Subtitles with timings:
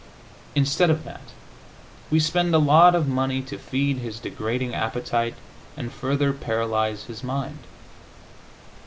[0.55, 1.31] Instead of that,
[2.09, 5.35] we spend a lot of money to feed his degrading appetite
[5.77, 7.59] and further paralyze his mind.